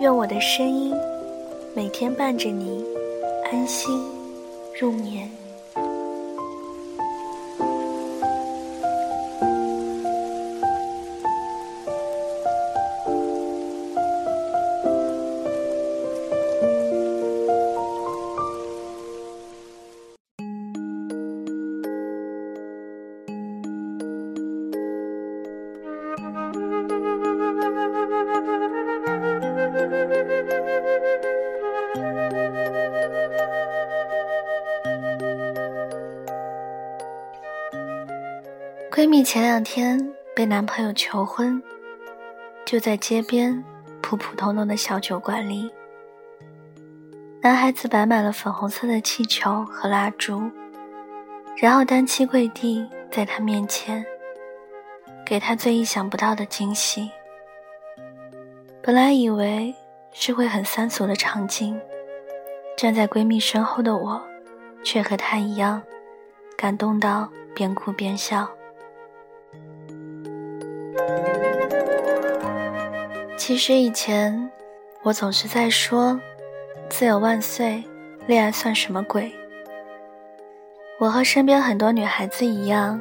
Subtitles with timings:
[0.00, 0.94] 愿我的声音
[1.76, 2.82] 每天伴着你
[3.52, 4.02] 安心
[4.80, 5.39] 入眠。
[39.00, 41.62] 闺蜜前两天被男朋友求婚，
[42.66, 43.64] 就在街边
[44.02, 45.72] 普普通通的小酒馆里，
[47.40, 50.50] 男孩子摆满了粉红色的气球和蜡烛，
[51.56, 54.04] 然后单膝跪地在她面前，
[55.24, 57.10] 给她最意想不到的惊喜。
[58.82, 59.74] 本来以为
[60.12, 61.80] 是会很三俗的场景，
[62.76, 64.20] 站在闺蜜身后的我，
[64.84, 65.82] 却和她一样，
[66.54, 68.46] 感动到边哭边笑。
[73.40, 74.50] 其实以前，
[75.02, 76.20] 我总是在说
[76.90, 77.82] “自由万岁”，
[78.28, 79.32] 恋爱算什么鬼？
[80.98, 83.00] 我和身边很多女孩子一样，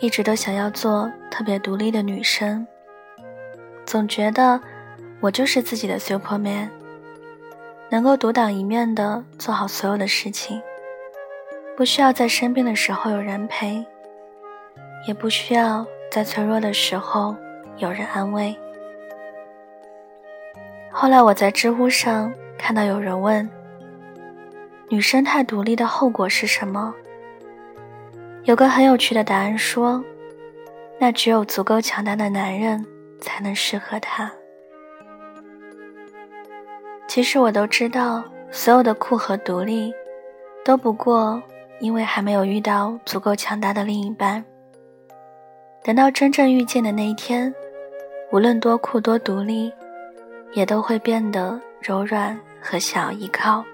[0.00, 2.66] 一直都想要做特别独立的女生，
[3.86, 4.60] 总觉得
[5.20, 6.68] 我就是自己的 Superman，
[7.90, 10.60] 能够独当一面的做好所有的事情，
[11.76, 13.86] 不需要在生病的时候有人陪，
[15.06, 17.36] 也不需要在脆弱的时候
[17.76, 18.52] 有人安慰。
[20.92, 23.48] 后来我在知乎上看到有人问
[24.90, 26.94] ：“女生太独立的后果是什么？”
[28.44, 30.04] 有个很有趣的答案说
[30.98, 32.84] ：“那只有足够强大的男人
[33.20, 34.30] 才能适合她。”
[37.08, 39.92] 其实我都知道，所有的酷和独立，
[40.64, 41.42] 都不过
[41.80, 44.44] 因为还没有遇到足够强大的另一半。
[45.82, 47.54] 等到真正遇见的那一天，
[48.32, 49.72] 无论多酷多独立。
[50.52, 53.64] 也都会变得柔软和想依靠，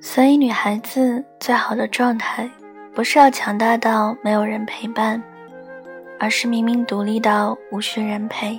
[0.00, 2.50] 所以女孩子最好的状态，
[2.94, 5.22] 不是要强大到没有人陪伴，
[6.18, 8.58] 而是明明独立到无需人陪，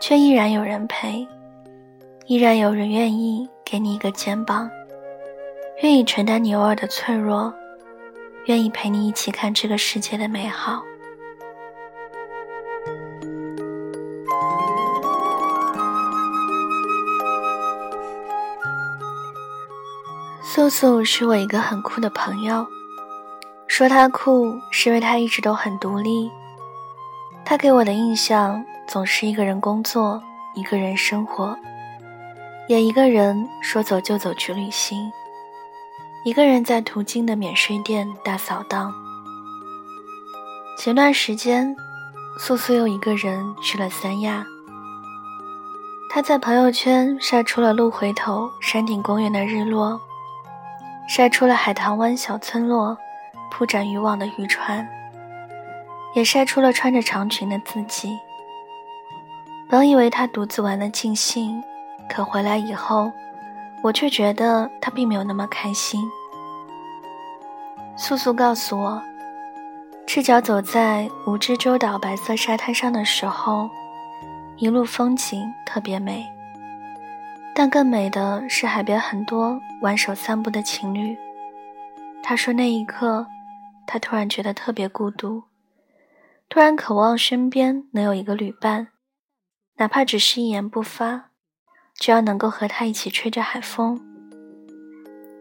[0.00, 1.26] 却依然有人陪，
[2.26, 4.68] 依然有人愿意给你一个肩膀，
[5.82, 7.52] 愿意承担你偶尔的脆弱，
[8.46, 10.82] 愿意陪你一起看这个世界的美好。
[20.56, 22.66] 素素是我一个很酷的朋友，
[23.66, 26.30] 说她酷是因为她一直都很独立。
[27.44, 30.18] 她给我的印象总是一个人工作，
[30.54, 31.54] 一个人生活，
[32.70, 35.12] 也一个人说走就走去旅行，
[36.24, 38.90] 一个人在途经的免税店大扫荡。
[40.78, 41.76] 前段时间，
[42.38, 44.42] 素素又一个人去了三亚。
[46.08, 50.00] 她在朋友圈晒出了鹿回头山顶公园的日落。
[51.06, 52.96] 晒出了海棠湾小村落
[53.50, 54.86] 铺展渔网的渔船，
[56.14, 58.18] 也晒出了穿着长裙的自己。
[59.68, 61.62] 本以为他独自玩的尽兴，
[62.08, 63.10] 可回来以后，
[63.82, 66.00] 我却觉得他并没有那么开心。
[67.96, 69.02] 素素告诉我，
[70.06, 73.70] 赤脚走在蜈支洲岛白色沙滩上的时候，
[74.56, 76.26] 一路风景特别美。
[77.58, 81.16] 但更美的是海边很多挽手散步的情侣。
[82.22, 83.26] 他说那一刻，
[83.86, 85.44] 他突然觉得特别孤独，
[86.50, 88.88] 突然渴望身边能有一个旅伴，
[89.76, 91.30] 哪怕只是一言不发，
[91.94, 93.98] 只要能够和他一起吹着海风，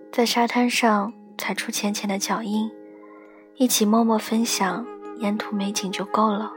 [0.10, 2.72] 在沙滩上踩出浅浅的脚印，
[3.56, 4.88] 一起默默分享
[5.18, 6.54] 沿途美景就够了。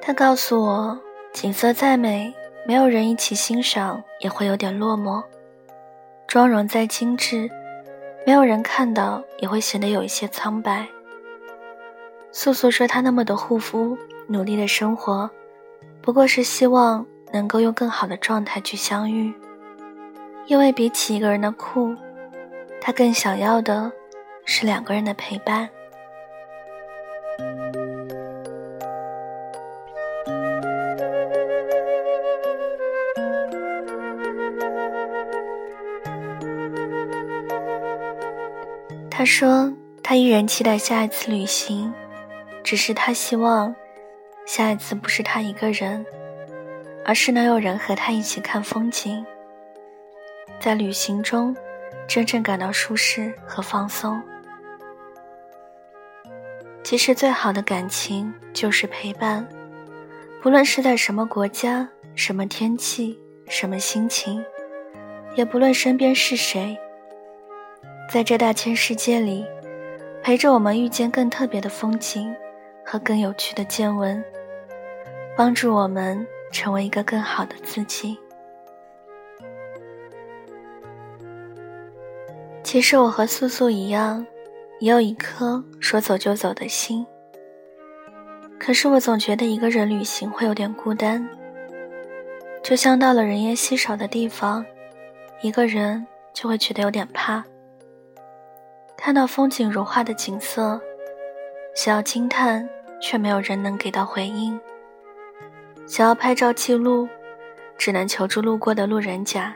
[0.00, 0.98] 他告诉我，
[1.34, 2.32] 景色再美。
[2.66, 5.22] 没有人一起欣赏，也会有点落寞；
[6.26, 7.48] 妆容再精致，
[8.26, 10.88] 没有人看到，也会显得有一些苍白。
[12.32, 13.96] 素素说：“她那么的护肤，
[14.26, 15.30] 努力的生活，
[16.02, 19.32] 不过是希望能够用更好的状态去相遇。
[20.46, 21.94] 因为比起一个人的酷，
[22.80, 23.90] 他更想要的
[24.44, 25.68] 是两个人的陪伴。
[39.18, 39.72] 他说，
[40.02, 41.90] 他依然期待下一次旅行，
[42.62, 43.74] 只是他希望
[44.44, 46.04] 下一次不是他一个人，
[47.02, 49.24] 而是能有人和他一起看风景，
[50.60, 51.56] 在旅行中
[52.06, 54.20] 真正感到舒适和放松。
[56.84, 59.48] 其实，最好的感情就是陪伴，
[60.42, 63.18] 不论是在什么国家、什么天气、
[63.48, 64.44] 什么心情，
[65.36, 66.78] 也不论身边是谁。
[68.08, 69.44] 在这大千世界里，
[70.22, 72.34] 陪着我们遇见更特别的风景
[72.84, 74.24] 和更有趣的见闻，
[75.36, 78.16] 帮助我们成为一个更好的自己。
[82.62, 84.24] 其实我和素素一样，
[84.78, 87.04] 也有一颗说走就走的心。
[88.58, 91.28] 可是我总觉得一个人旅行会有点孤单，
[92.62, 94.64] 就像到了人烟稀少的地方，
[95.42, 97.44] 一个人就会觉得有点怕。
[99.06, 100.80] 看到风景如画的景色，
[101.76, 102.68] 想要惊叹，
[103.00, 104.58] 却没有人能给到回应；
[105.86, 107.08] 想要拍照记录，
[107.78, 109.52] 只能求助路过的路人甲；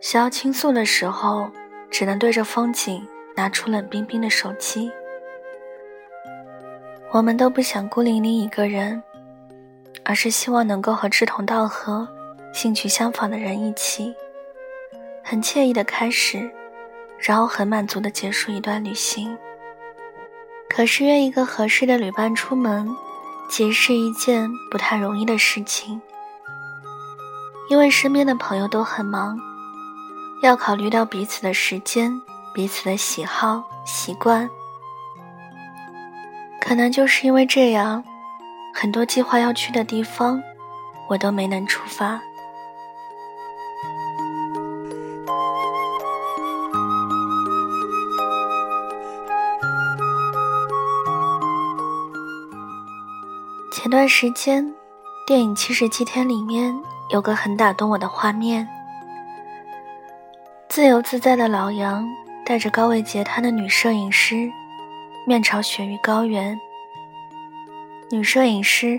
[0.00, 1.48] 想要倾诉的时候，
[1.92, 4.90] 只能对着风景拿出冷冰冰的手机。
[7.12, 9.00] 我们都不想孤零零一个人，
[10.04, 12.08] 而是希望能够和志同道合、
[12.52, 14.12] 兴趣相仿的人一起，
[15.22, 16.50] 很惬意的开始。
[17.18, 19.36] 然后很满足的结束一段旅行。
[20.68, 22.88] 可是约一个合适的旅伴出门，
[23.48, 26.00] 其实是一件不太容易的事情，
[27.68, 29.38] 因为身边的朋友都很忙，
[30.42, 32.20] 要考虑到彼此的时间、
[32.52, 34.50] 彼此的喜好、习惯。
[36.60, 38.02] 可能就是因为这样，
[38.74, 40.42] 很多计划要去的地方，
[41.08, 42.20] 我都没能出发。
[53.84, 54.74] 前段时间，
[55.26, 56.74] 电影《七十七天》里面
[57.10, 58.66] 有个很打动我的画面：
[60.70, 62.08] 自由自在的老杨
[62.46, 64.50] 带着高位截瘫的女摄影师，
[65.26, 66.58] 面朝雪域高原。
[68.10, 68.98] 女摄影师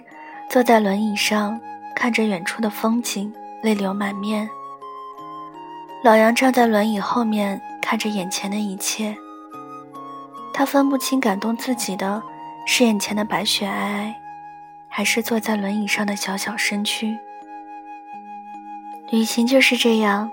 [0.51, 1.59] 坐在轮椅上，
[1.95, 3.33] 看着远处的风景，
[3.63, 4.47] 泪流满面。
[6.03, 9.17] 老杨站在轮椅后面，看着眼前的一切。
[10.53, 12.21] 他分不清感动自己的
[12.67, 14.24] 是眼前的白雪皑皑。
[14.97, 17.19] 还是坐在轮椅上的小小身躯。
[19.11, 20.31] 旅行就是这样，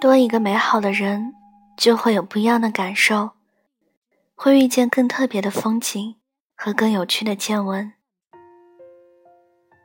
[0.00, 1.32] 多一个美好的人，
[1.76, 3.30] 就会有不一样的感受，
[4.34, 6.16] 会遇见更特别的风景
[6.56, 7.92] 和更有趣的见闻。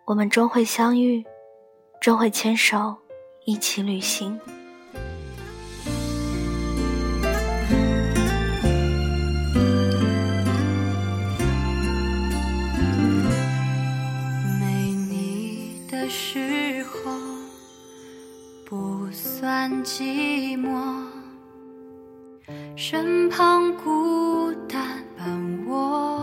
[0.08, 1.24] 我们终会相遇，
[2.02, 2.98] 终会牵手
[3.46, 4.42] 一起旅行。
[16.06, 17.12] 的时候
[18.64, 21.08] 不算寂寞，
[22.76, 26.15] 身旁孤单伴我。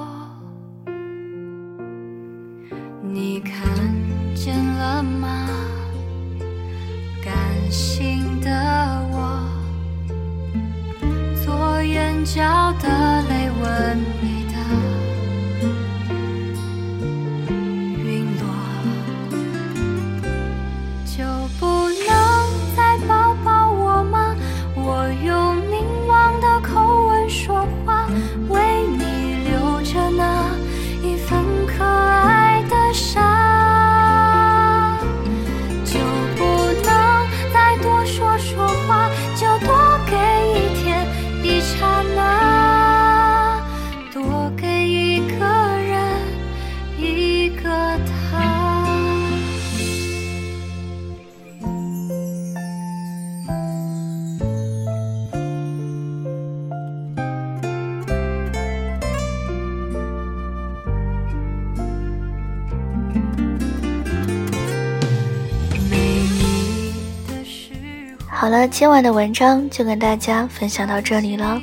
[68.69, 71.61] 今晚的文章就跟大家分享到这里了。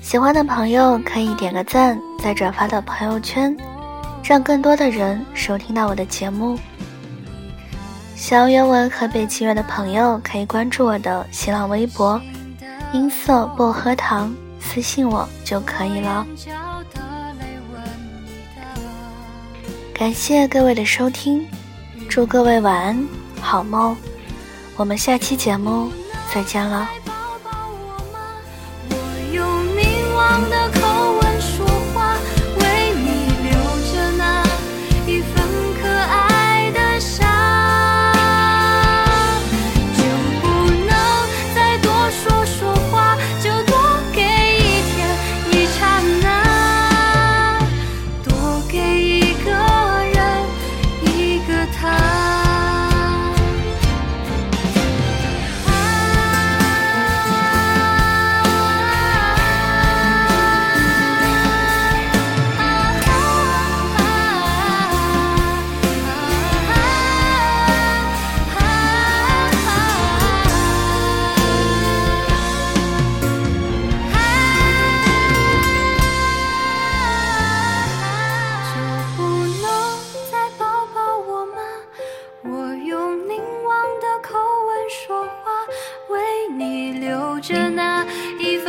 [0.00, 3.56] 喜欢的朋友可以点个赞，再转发到朋友圈，
[4.22, 6.58] 让更多的人收听到我的节目。
[8.14, 12.20] 想要原文和背景乐的朋友，可以关注我的新浪微博
[12.92, 16.26] “音色薄荷糖”，私信我就可以了。
[19.94, 21.46] 感谢各位的收听，
[22.08, 23.08] 祝各位晚安，
[23.40, 23.96] 好梦。
[24.76, 25.90] 我们下期节目
[26.32, 27.01] 再见了。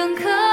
[0.04, 0.53] 很可。